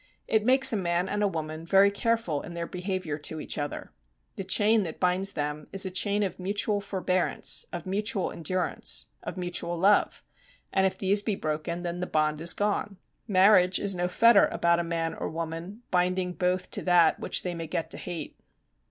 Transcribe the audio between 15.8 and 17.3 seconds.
binding both to that